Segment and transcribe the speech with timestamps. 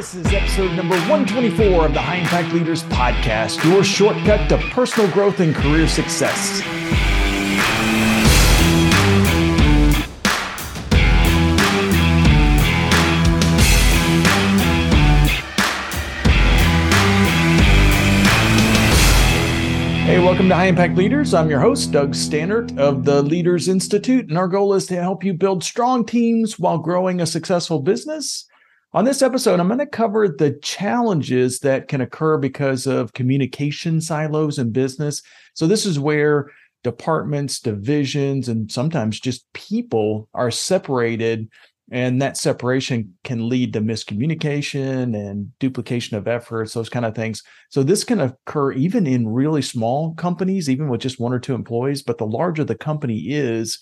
[0.00, 5.10] This is episode number 124 of the High Impact Leaders Podcast, your shortcut to personal
[5.10, 6.60] growth and career success.
[20.06, 21.34] Hey, welcome to High Impact Leaders.
[21.34, 25.22] I'm your host, Doug Staneart of the Leaders Institute, and our goal is to help
[25.24, 28.46] you build strong teams while growing a successful business.
[28.92, 34.00] On this episode, I'm going to cover the challenges that can occur because of communication
[34.00, 35.22] silos in business.
[35.54, 36.50] So, this is where
[36.82, 41.48] departments, divisions, and sometimes just people are separated
[41.92, 47.42] and that separation can lead to miscommunication and duplication of efforts those kind of things
[47.68, 51.52] so this can occur even in really small companies even with just one or two
[51.52, 53.80] employees but the larger the company is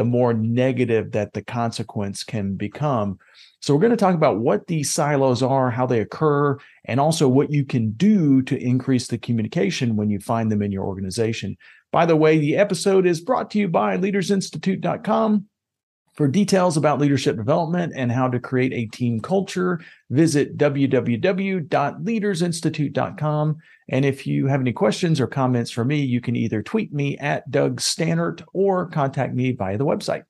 [0.00, 3.18] the more negative that the consequence can become.
[3.60, 7.28] So we're going to talk about what these silos are how they occur and also
[7.28, 11.58] what you can do to increase the communication when you find them in your organization.
[11.92, 15.49] By the way the episode is brought to you by leadersinstitute.com
[16.20, 23.56] for details about leadership development and how to create a team culture, visit www.leadersinstitute.com.
[23.88, 27.16] And if you have any questions or comments for me, you can either tweet me
[27.16, 30.24] at Doug Staneart or contact me via the website.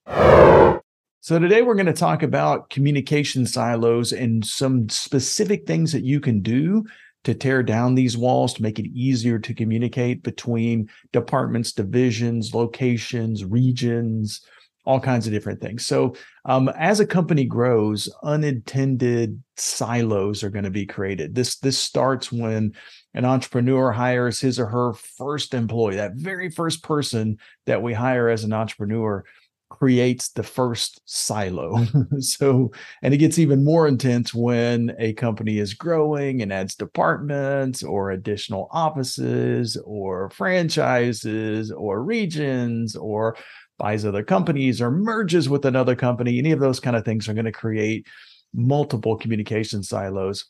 [1.22, 6.20] So today we're going to talk about communication silos and some specific things that you
[6.20, 6.84] can do
[7.24, 13.44] to tear down these walls to make it easier to communicate between departments, divisions, locations,
[13.44, 14.41] regions,
[14.84, 15.84] all kinds of different things.
[15.86, 16.14] So,
[16.45, 21.34] um, as a company grows, unintended silos are going to be created.
[21.34, 22.75] This this starts when
[23.14, 25.97] an entrepreneur hires his or her first employee.
[25.97, 29.25] That very first person that we hire as an entrepreneur
[29.70, 31.86] creates the first silo.
[32.19, 32.70] so,
[33.03, 38.11] and it gets even more intense when a company is growing and adds departments or
[38.11, 43.36] additional offices or franchises or regions or
[43.80, 47.35] buys other companies or merges with another company, any of those kind of things are
[47.35, 48.07] going to create
[48.52, 50.45] multiple communication silos.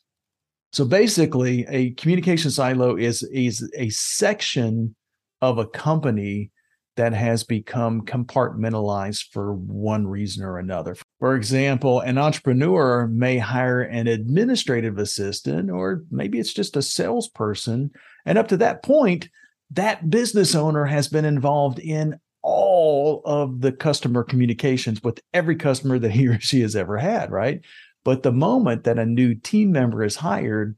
[0.73, 4.95] So basically, a communication silo is, is a section
[5.41, 6.51] of a company
[6.97, 10.97] that has become compartmentalized for one reason or another.
[11.19, 17.91] For example, an entrepreneur may hire an administrative assistant, or maybe it's just a salesperson.
[18.25, 19.29] And up to that point,
[19.71, 22.19] that business owner has been involved in
[22.81, 27.29] all of the customer communications with every customer that he or she has ever had,
[27.29, 27.61] right?
[28.03, 30.75] But the moment that a new team member is hired,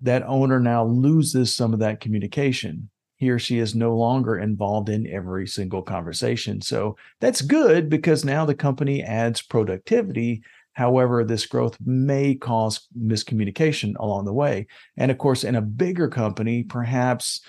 [0.00, 2.88] that owner now loses some of that communication.
[3.16, 6.62] He or she is no longer involved in every single conversation.
[6.62, 10.42] So that's good because now the company adds productivity.
[10.72, 14.68] However, this growth may cause miscommunication along the way.
[14.96, 17.42] And of course, in a bigger company, perhaps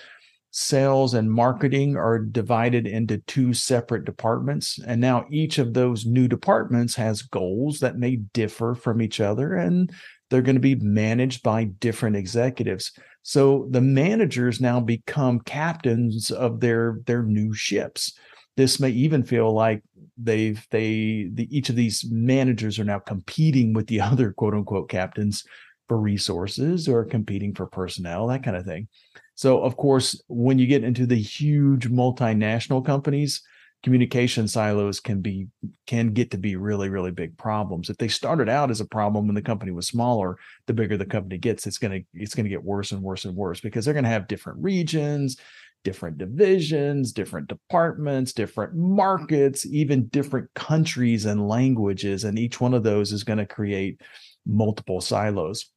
[0.50, 4.78] sales and marketing are divided into two separate departments.
[4.86, 9.54] And now each of those new departments has goals that may differ from each other,
[9.54, 9.92] and
[10.30, 12.92] they're going to be managed by different executives.
[13.22, 18.16] So the managers now become captains of their their new ships.
[18.56, 19.82] This may even feel like
[20.16, 24.88] they've they the each of these managers are now competing with the other quote unquote
[24.88, 25.44] captains
[25.88, 28.88] for resources or competing for personnel, that kind of thing.
[29.34, 33.42] So, of course, when you get into the huge multinational companies,
[33.82, 35.46] communication silos can be
[35.86, 39.26] can get to be really really big problems if they started out as a problem
[39.26, 42.44] when the company was smaller the bigger the company gets it's going to it's going
[42.44, 45.36] to get worse and worse and worse because they're going to have different regions
[45.84, 52.82] different divisions different departments different markets even different countries and languages and each one of
[52.82, 54.00] those is going to create
[54.44, 55.70] multiple silos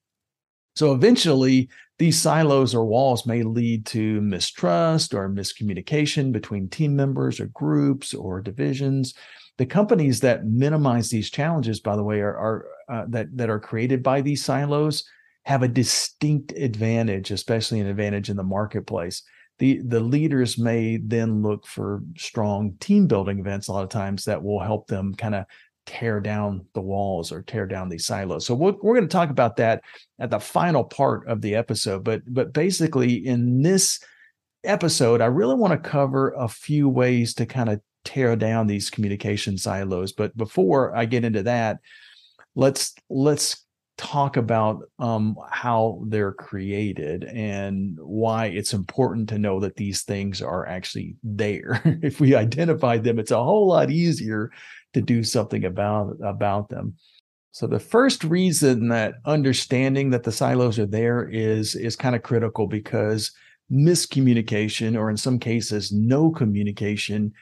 [0.75, 7.39] so eventually, these silos or walls may lead to mistrust or miscommunication between team members
[7.39, 9.13] or groups or divisions.
[9.57, 13.59] The companies that minimize these challenges, by the way, are, are uh, that that are
[13.59, 15.03] created by these silos
[15.43, 19.23] have a distinct advantage, especially an advantage in the marketplace.
[19.59, 24.25] The, the leaders may then look for strong team building events a lot of times
[24.25, 25.45] that will help them kind of
[25.91, 28.45] tear down the walls or tear down these silos.
[28.45, 29.83] So we're, we're going to talk about that
[30.19, 32.05] at the final part of the episode.
[32.05, 33.99] But but basically, in this
[34.63, 38.89] episode, I really want to cover a few ways to kind of tear down these
[38.89, 40.13] communication silos.
[40.13, 41.79] But before I get into that,
[42.55, 43.65] let's let's
[43.97, 50.41] talk about um, how they're created and why it's important to know that these things
[50.41, 51.81] are actually there.
[52.01, 54.51] if we identify them, it's a whole lot easier
[54.93, 56.95] to do something about about them.
[57.51, 62.23] So the first reason that understanding that the silos are there is is kind of
[62.23, 63.31] critical because
[63.71, 67.33] miscommunication or in some cases no communication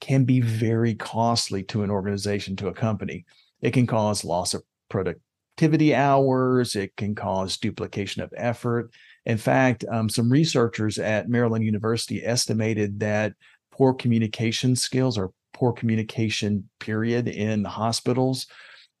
[0.00, 3.24] can be very costly to an organization to a company.
[3.60, 8.90] It can cause loss of productivity hours, it can cause duplication of effort.
[9.26, 13.34] In fact, um, some researchers at Maryland University estimated that
[13.70, 18.48] poor communication skills or poor communication period in hospitals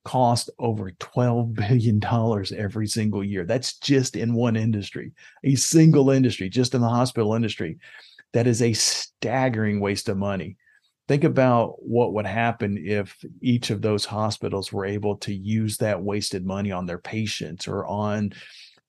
[0.04, 2.00] cost over $12 billion
[2.56, 3.44] every single year.
[3.44, 5.10] That's just in one industry,
[5.42, 7.78] a single industry, just in the hospital industry.
[8.32, 10.56] That is a staggering waste of money.
[11.08, 16.00] Think about what would happen if each of those hospitals were able to use that
[16.00, 18.34] wasted money on their patients or on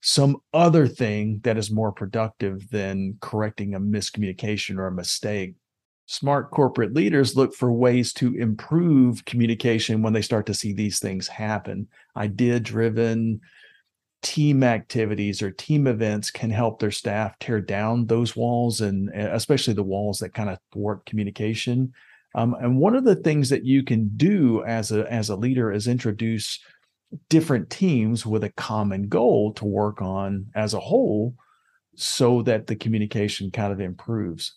[0.03, 5.55] some other thing that is more productive than correcting a miscommunication or a mistake
[6.05, 10.99] smart corporate leaders look for ways to improve communication when they start to see these
[10.99, 11.87] things happen.
[12.17, 13.39] Idea driven
[14.21, 19.73] team activities or team events can help their staff tear down those walls and especially
[19.73, 21.91] the walls that kind of thwart communication.
[22.35, 25.71] Um, and one of the things that you can do as a as a leader
[25.71, 26.59] is introduce
[27.29, 31.35] different teams with a common goal to work on as a whole
[31.95, 34.55] so that the communication kind of improves.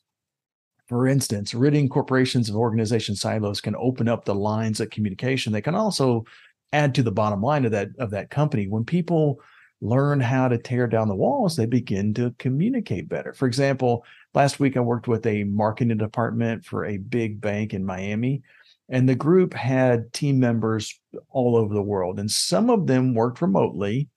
[0.88, 5.52] For instance, ridding corporations of organization silos can open up the lines of communication.
[5.52, 6.24] They can also
[6.72, 8.68] add to the bottom line of that of that company.
[8.68, 9.40] When people
[9.80, 13.32] learn how to tear down the walls, they begin to communicate better.
[13.32, 17.84] For example, last week I worked with a marketing department for a big bank in
[17.84, 18.42] Miami,
[18.88, 20.98] and the group had team members
[21.30, 24.08] all over the world, and some of them worked remotely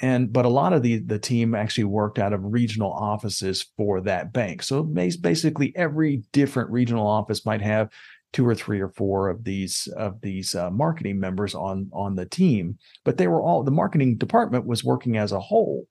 [0.00, 4.00] and but a lot of the the team actually worked out of regional offices for
[4.02, 4.62] that bank.
[4.62, 7.90] So basically every different regional office might have
[8.32, 12.26] two or three or four of these of these uh, marketing members on on the
[12.26, 12.78] team.
[13.04, 15.88] But they were all the marketing department was working as a whole.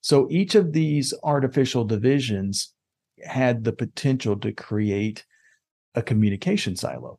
[0.00, 2.72] So each of these artificial divisions
[3.24, 5.24] had the potential to create
[5.94, 7.18] a communication silo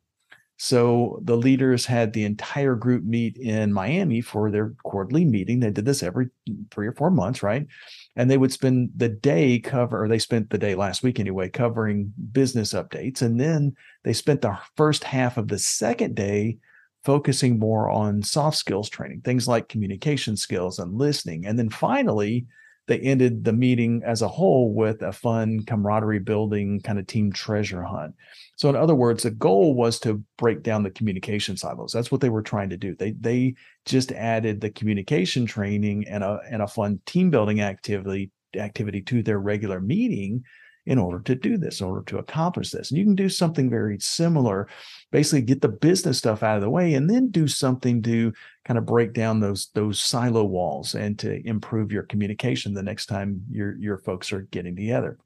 [0.56, 5.60] so the leaders had the entire group meet in Miami for their quarterly meeting.
[5.60, 6.28] They did this every
[6.70, 7.66] three or four months, right?
[8.14, 11.48] And they would spend the day cover, or they spent the day last week anyway,
[11.48, 13.20] covering business updates.
[13.20, 13.74] And then
[14.04, 16.58] they spent the first half of the second day
[17.02, 21.46] focusing more on soft skills training, things like communication skills and listening.
[21.46, 22.46] And then finally,
[22.86, 27.32] they ended the meeting as a whole with a fun camaraderie building kind of team
[27.32, 28.14] treasure hunt.
[28.56, 31.92] So in other words, the goal was to break down the communication silos.
[31.92, 32.94] That's what they were trying to do.
[32.94, 33.54] They they
[33.86, 39.22] just added the communication training and a and a fun team building activity activity to
[39.22, 40.44] their regular meeting
[40.86, 42.90] in order to do this, in order to accomplish this.
[42.90, 44.68] And you can do something very similar,
[45.10, 48.32] basically get the business stuff out of the way and then do something to
[48.64, 53.06] kind of break down those those silo walls and to improve your communication the next
[53.06, 55.18] time your your folks are getting together.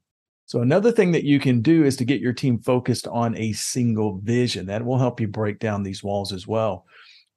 [0.45, 3.53] So another thing that you can do is to get your team focused on a
[3.53, 4.65] single vision.
[4.65, 6.87] That will help you break down these walls as well.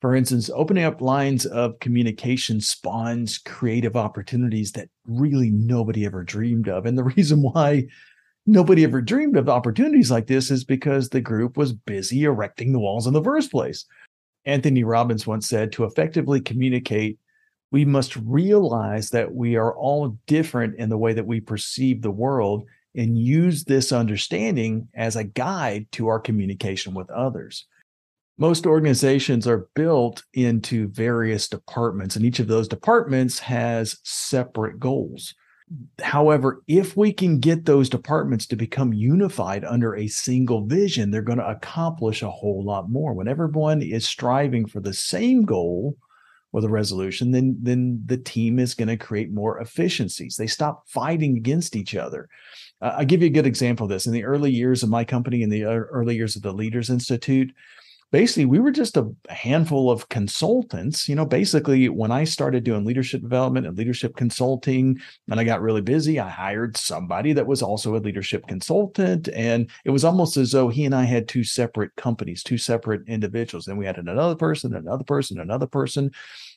[0.01, 6.69] For instance, opening up lines of communication spawns creative opportunities that really nobody ever dreamed
[6.69, 6.87] of.
[6.87, 7.87] And the reason why
[8.47, 12.79] nobody ever dreamed of opportunities like this is because the group was busy erecting the
[12.79, 13.85] walls in the first place.
[14.45, 17.19] Anthony Robbins once said to effectively communicate,
[17.71, 22.11] we must realize that we are all different in the way that we perceive the
[22.11, 27.67] world and use this understanding as a guide to our communication with others.
[28.39, 35.35] Most organizations are built into various departments, and each of those departments has separate goals.
[36.03, 41.23] However, if we can get those departments to become unified under a single vision, they're
[41.23, 43.15] going to accomplish a whole lot more.
[43.15, 45.97] When everyone is striving for the same goal
[46.51, 50.37] with a resolution, then, then the team is going to create more efficiencies.
[50.37, 52.29] They stop fighting against each other.
[52.81, 54.07] Uh, I'll give you a good example of this.
[54.07, 57.53] In the early years of my company, in the early years of the Leaders Institute,
[58.13, 62.85] basically we were just a handful of consultants you know basically when i started doing
[62.85, 64.99] leadership development and leadership consulting
[65.31, 69.71] and i got really busy i hired somebody that was also a leadership consultant and
[69.85, 73.67] it was almost as though he and i had two separate companies two separate individuals
[73.67, 76.11] and we had another person another person another person.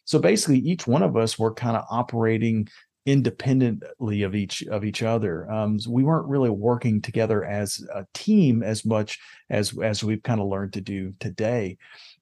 [0.06, 2.68] So basically each one of us were kind of operating
[3.06, 5.50] independently of each of each other.
[5.50, 9.20] Um, so we weren't really working together as a team as much
[9.50, 11.78] as as we've kind of learned to do today.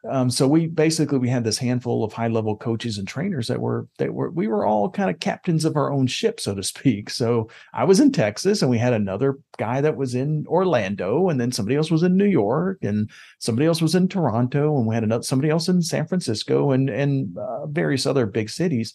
[0.10, 3.62] Um, so we basically we had this handful of high level coaches and trainers that
[3.62, 6.64] were that were we were all kind of captains of our own ship, so to
[6.64, 7.10] speak.
[7.10, 11.40] So I was in Texas, and we had another guy that was in Orlando, and
[11.40, 13.10] then somebody else was in New York, and
[13.40, 16.90] somebody else was in Toronto, and we had another somebody else in San Francisco, and
[16.90, 18.94] and uh, various other big cities,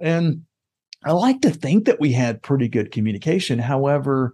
[0.00, 0.42] and
[1.04, 3.58] I like to think that we had pretty good communication.
[3.58, 4.32] However,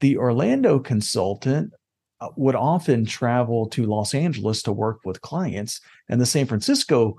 [0.00, 1.72] the Orlando consultant
[2.20, 7.16] uh, would often travel to Los Angeles to work with clients, and the San Francisco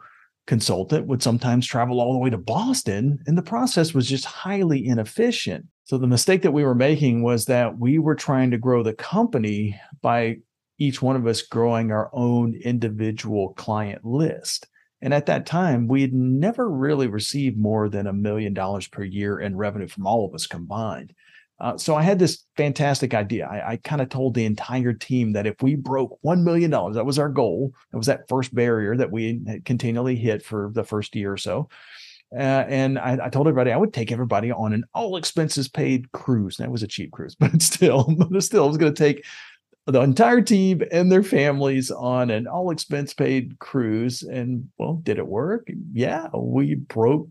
[0.47, 4.85] consultant would sometimes travel all the way to Boston, and the process was just highly
[4.85, 5.65] inefficient.
[5.83, 8.93] So, the mistake that we were making was that we were trying to grow the
[8.93, 10.37] company by
[10.79, 14.67] each one of us growing our own individual client list.
[15.01, 19.03] And at that time, we had never really received more than a million dollars per
[19.03, 21.13] year in revenue from all of us combined.
[21.59, 23.47] Uh, so I had this fantastic idea.
[23.47, 27.05] I, I kind of told the entire team that if we broke $1 million, that
[27.05, 27.73] was our goal.
[27.91, 31.69] That was that first barrier that we continually hit for the first year or so.
[32.35, 36.11] Uh, and I, I, told everybody I would take everybody on an all expenses paid
[36.11, 36.57] cruise.
[36.57, 39.25] That was a cheap cruise, but still, but still, I was going to take
[39.87, 44.21] the entire team and their families on an all expense paid cruise.
[44.21, 45.67] And well, did it work?
[45.93, 47.29] Yeah, we broke.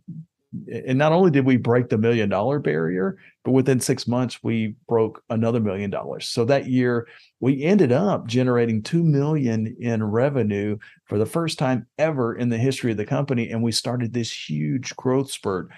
[0.72, 4.74] And not only did we break the million dollar barrier, but within six months, we
[4.88, 6.28] broke another million dollars.
[6.28, 7.06] So that year,
[7.40, 12.56] we ended up generating 2 million in revenue for the first time ever in the
[12.56, 13.50] history of the company.
[13.50, 15.68] And we started this huge growth spurt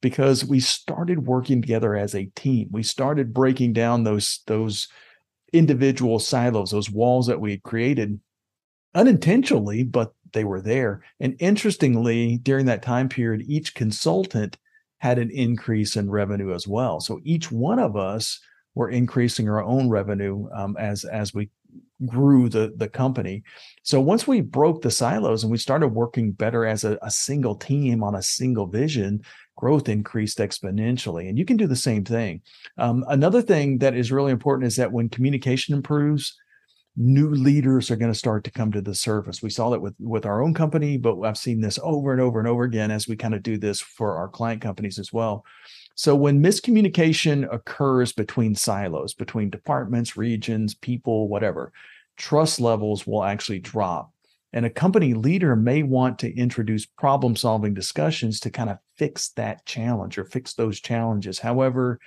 [0.00, 2.68] because we started working together as a team.
[2.72, 4.88] We started breaking down those, those,
[5.54, 8.20] individual silos, those walls that we had created
[8.94, 11.02] unintentionally, but they were there.
[11.20, 14.58] And interestingly, during that time period, each consultant
[14.98, 17.00] had an increase in revenue as well.
[17.00, 18.40] So each one of us
[18.74, 21.50] were increasing our own revenue um, as as we
[22.06, 23.42] grew the the company.
[23.82, 27.54] So once we broke the silos and we started working better as a, a single
[27.54, 29.22] team on a single vision,
[29.64, 31.26] growth increased exponentially.
[31.26, 32.42] And you can do the same thing.
[32.76, 36.38] Um, another thing that is really important is that when communication improves,
[36.98, 39.40] new leaders are going to start to come to the surface.
[39.40, 42.38] We saw that with with our own company, but I've seen this over and over
[42.38, 45.46] and over again as we kind of do this for our client companies as well.
[45.94, 51.72] So when miscommunication occurs between silos, between departments, regions, people, whatever,
[52.18, 54.12] trust levels will actually drop.
[54.54, 59.30] And a company leader may want to introduce problem solving discussions to kind of fix
[59.30, 61.40] that challenge or fix those challenges.
[61.40, 61.98] However,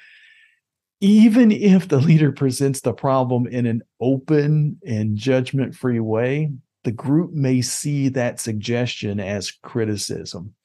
[1.01, 6.53] even if the leader presents the problem in an open and judgment free way,
[6.85, 10.55] the group may see that suggestion as criticism.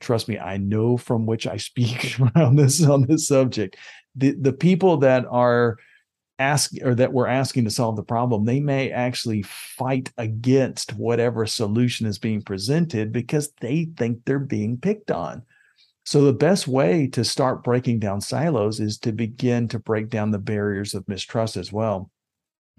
[0.00, 3.78] Trust me, I know from which I speak around this on this subject.
[4.16, 5.78] The the people that are
[6.38, 11.46] ask or that we're asking to solve the problem, they may actually fight against whatever
[11.46, 15.42] solution is being presented because they think they're being picked on.
[16.04, 20.30] So the best way to start breaking down silos is to begin to break down
[20.30, 22.10] the barriers of mistrust as well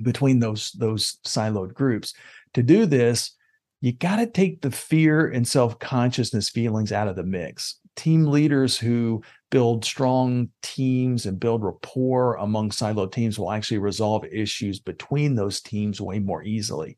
[0.01, 2.13] between those those siloed groups.
[2.53, 3.35] To do this,
[3.81, 7.79] you got to take the fear and self-consciousness feelings out of the mix.
[7.97, 14.23] Team leaders who build strong teams and build rapport among siloed teams will actually resolve
[14.31, 16.97] issues between those teams way more easily.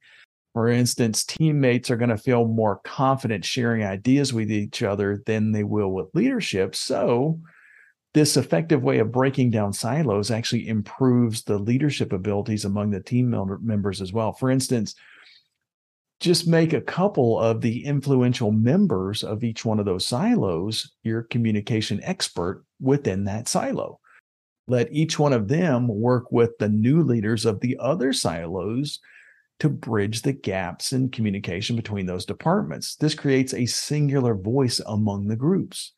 [0.53, 5.51] For instance, teammates are going to feel more confident sharing ideas with each other than
[5.51, 6.75] they will with leadership.
[6.75, 7.39] So,
[8.13, 13.29] this effective way of breaking down silos actually improves the leadership abilities among the team
[13.61, 14.33] members as well.
[14.33, 14.95] For instance,
[16.19, 21.23] just make a couple of the influential members of each one of those silos your
[21.23, 23.99] communication expert within that silo.
[24.67, 28.99] Let each one of them work with the new leaders of the other silos
[29.59, 32.95] to bridge the gaps in communication between those departments.
[32.95, 35.93] This creates a singular voice among the groups.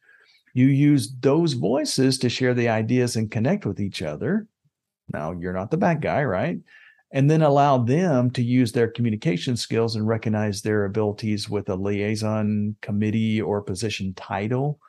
[0.53, 4.47] You use those voices to share the ideas and connect with each other.
[5.13, 6.59] Now, you're not the bad guy, right?
[7.13, 11.75] And then allow them to use their communication skills and recognize their abilities with a
[11.75, 14.79] liaison committee or position title.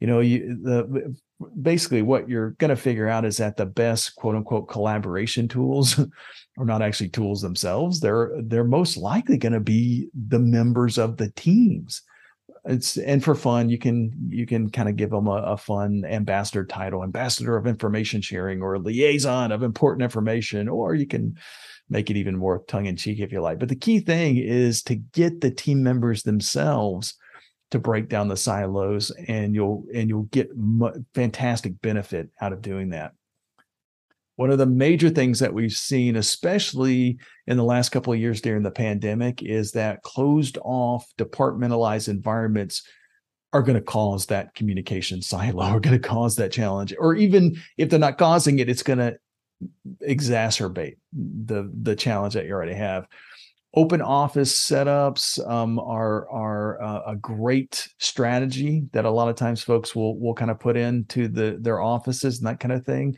[0.00, 1.16] You know you the
[1.60, 5.98] basically what you're going to figure out is that the best quote unquote collaboration tools
[6.58, 8.00] are not actually tools themselves.
[8.00, 12.02] They're they're most likely going to be the members of the teams
[12.64, 16.04] it's and for fun you can you can kind of give them a, a, fun
[16.04, 21.36] ambassador title ambassador of information sharing or liaison of important information or you can
[21.90, 23.58] make it even more tongue-in-cheek if you like.
[23.58, 27.14] But the key thing is to get the team members themselves
[27.70, 30.50] to break down the silos and you'll and you'll get
[31.14, 33.12] fantastic benefit out of doing that
[34.38, 38.40] one of the major things that we've seen especially in the last couple of years
[38.40, 42.82] during the pandemic is that closed off departmentalized environments
[43.52, 47.56] are going to cause that communication silo are going to cause that challenge or even
[47.76, 49.18] if they're not causing it it's going to
[50.02, 53.06] exacerbate the the challenge that you already have.
[53.74, 59.62] Open office setups um, are are uh, a great strategy that a lot of times
[59.62, 63.16] folks will will kind of put into the their offices and that kind of thing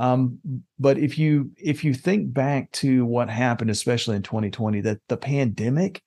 [0.00, 0.38] um,
[0.78, 5.16] but if you if you think back to what happened especially in 2020 that the
[5.16, 6.02] pandemic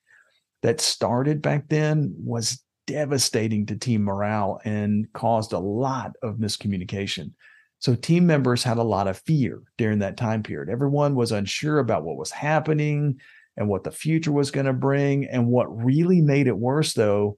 [0.62, 7.32] that started back then was devastating to team morale and caused a lot of miscommunication
[7.80, 11.80] so team members had a lot of fear during that time period everyone was unsure
[11.80, 13.18] about what was happening
[13.58, 15.26] and what the future was going to bring.
[15.26, 17.38] And what really made it worse, though,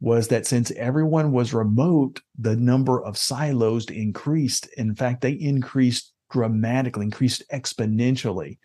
[0.00, 4.66] was that since everyone was remote, the number of silos increased.
[4.76, 8.58] In fact, they increased dramatically, increased exponentially.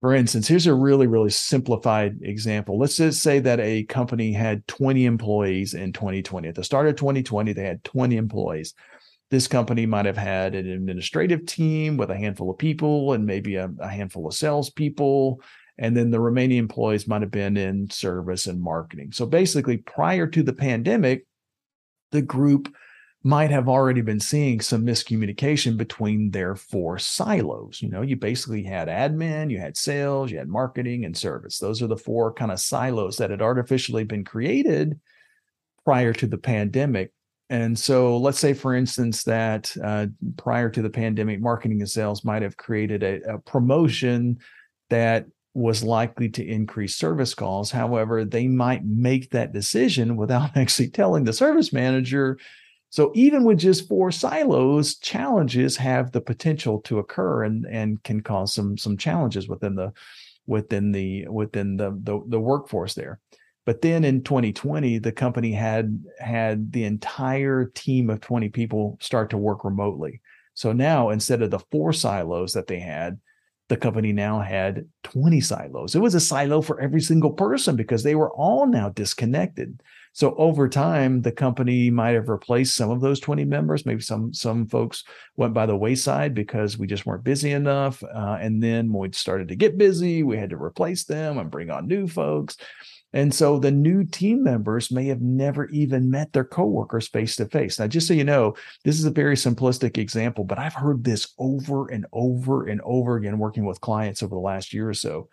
[0.00, 2.76] For instance, here's a really, really simplified example.
[2.76, 6.48] Let's just say that a company had 20 employees in 2020.
[6.48, 8.74] At the start of 2020, they had 20 employees.
[9.30, 13.54] This company might have had an administrative team with a handful of people and maybe
[13.54, 15.40] a, a handful of salespeople
[15.78, 19.12] and then the remaining employees might have been in service and marketing.
[19.12, 21.26] So basically, prior to the pandemic,
[22.10, 22.72] the group
[23.24, 27.80] might have already been seeing some miscommunication between their four silos.
[27.80, 31.58] You know, you basically had admin, you had sales, you had marketing and service.
[31.58, 34.98] Those are the four kind of silos that had artificially been created
[35.84, 37.12] prior to the pandemic.
[37.48, 42.24] And so, let's say, for instance, that uh, prior to the pandemic, marketing and sales
[42.24, 44.38] might have created a, a promotion
[44.90, 47.70] that was likely to increase service calls.
[47.70, 52.38] However, they might make that decision without actually telling the service manager.
[52.90, 58.20] So even with just four silos, challenges have the potential to occur and, and can
[58.22, 59.92] cause some some challenges within the
[60.46, 63.18] within the within the, the, the workforce there.
[63.64, 69.30] But then in 2020, the company had had the entire team of 20 people start
[69.30, 70.20] to work remotely.
[70.54, 73.18] So now instead of the four silos that they had,
[73.72, 75.94] the company now had 20 silos.
[75.94, 79.82] It was a silo for every single person because they were all now disconnected.
[80.12, 83.86] So over time, the company might have replaced some of those 20 members.
[83.86, 85.04] Maybe some some folks
[85.36, 88.02] went by the wayside because we just weren't busy enough.
[88.02, 91.50] Uh, and then when we started to get busy, we had to replace them and
[91.50, 92.58] bring on new folks.
[93.12, 97.46] And so the new team members may have never even met their coworkers face to
[97.46, 97.78] face.
[97.78, 101.34] Now, just so you know, this is a very simplistic example, but I've heard this
[101.38, 105.28] over and over and over again working with clients over the last year or so,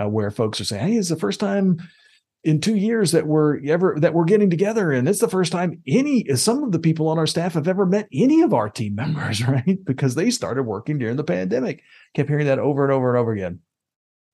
[0.00, 1.78] uh, where folks are saying, "Hey, it's the first time."
[2.44, 5.80] in two years that we're ever that we're getting together and it's the first time
[5.86, 8.94] any some of the people on our staff have ever met any of our team
[8.94, 11.82] members right because they started working during the pandemic
[12.14, 13.60] kept hearing that over and over and over again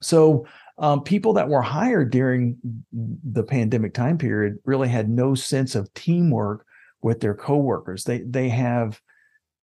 [0.01, 0.47] so
[0.79, 2.57] um, people that were hired during
[2.93, 6.65] the pandemic time period really had no sense of teamwork
[7.03, 8.05] with their coworkers.
[8.05, 9.01] They they have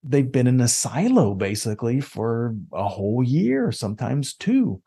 [0.04, 4.82] they've been in a silo basically for a whole year, sometimes two.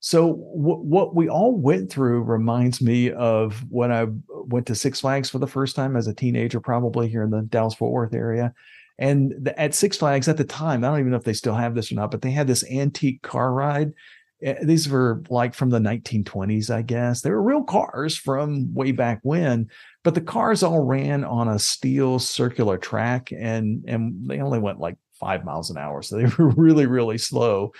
[0.00, 5.00] So w- what we all went through reminds me of when I went to Six
[5.00, 8.14] Flags for the first time as a teenager, probably here in the Dallas Fort Worth
[8.14, 8.52] area.
[8.98, 11.54] And the, at Six Flags at the time, I don't even know if they still
[11.54, 13.92] have this or not, but they had this antique car ride
[14.40, 17.22] these were like from the 1920s, I guess.
[17.22, 19.68] They were real cars from way back when,
[20.04, 24.78] but the cars all ran on a steel circular track and and they only went
[24.78, 26.02] like five miles an hour.
[26.02, 27.72] So they were really, really slow.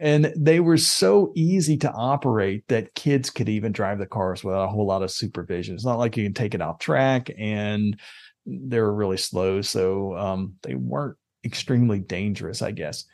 [0.00, 4.64] And they were so easy to operate that kids could even drive the cars without
[4.64, 5.74] a whole lot of supervision.
[5.74, 8.00] It's not like you can take it off track and
[8.46, 9.60] they were really slow.
[9.60, 13.04] So um, they weren't extremely dangerous, I guess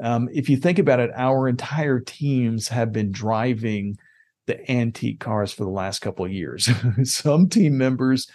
[0.00, 3.98] um, if you think about it, our entire teams have been driving
[4.46, 6.68] the antique cars for the last couple of years.
[7.04, 8.28] Some team members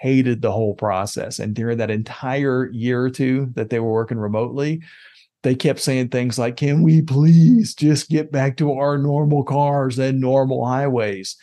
[0.00, 1.38] hated the whole process.
[1.38, 4.82] And during that entire year or two that they were working remotely,
[5.42, 9.98] they kept saying things like, Can we please just get back to our normal cars
[9.98, 11.36] and normal highways?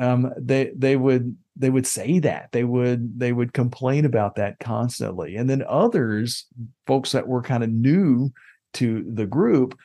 [0.00, 4.58] Um, they they would they would say that they would they would complain about that
[4.58, 6.46] constantly and then others
[6.84, 8.32] folks that were kind of new
[8.74, 9.78] to the group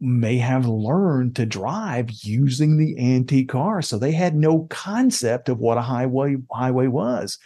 [0.00, 3.80] may have learned to drive using the antique car.
[3.80, 7.38] So they had no concept of what a highway highway was.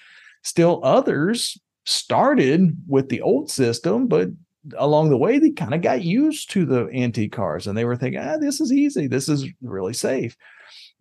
[0.42, 4.28] Still others started with the old system but
[4.78, 7.96] along the way they kind of got used to the antique cars and they were
[7.96, 9.06] thinking ah this is easy.
[9.06, 10.36] This is really safe.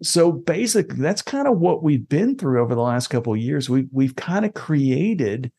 [0.01, 3.69] So basically that's kind of what we've been through over the last couple of years.
[3.69, 5.51] We we've kind of created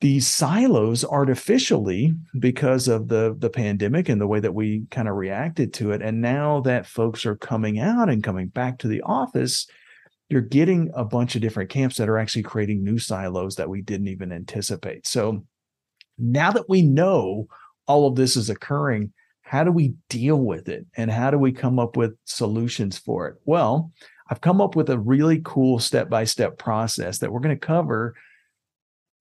[0.00, 5.16] these silos artificially because of the the pandemic and the way that we kind of
[5.16, 6.00] reacted to it.
[6.00, 9.66] And now that folks are coming out and coming back to the office
[10.30, 13.82] you're getting a bunch of different camps that are actually creating new silos that we
[13.82, 15.04] didn't even anticipate.
[15.04, 15.44] So
[16.18, 17.48] now that we know
[17.88, 20.86] all of this is occurring how do we deal with it?
[20.96, 23.36] And how do we come up with solutions for it?
[23.44, 23.92] Well
[24.30, 27.66] i've come up with a really cool step by step process that we're going to
[27.66, 28.14] cover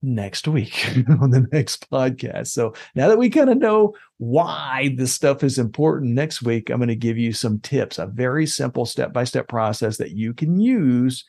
[0.02, 0.88] next week
[1.22, 2.48] on the next podcast.
[2.48, 6.78] So now that we kind of know why this stuff is important, next week I'm
[6.78, 10.34] going to give you some tips, a very simple step by step process that you
[10.34, 11.26] can use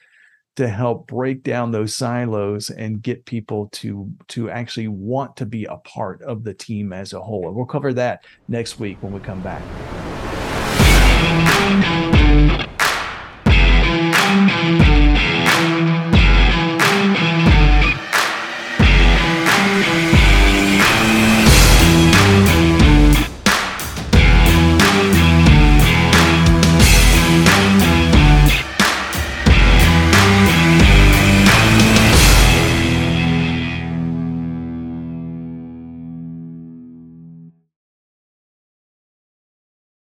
[0.56, 5.64] to help break down those silos and get people to to actually want to be
[5.64, 7.46] a part of the team as a whole.
[7.46, 9.62] And we'll cover that next week when we come back.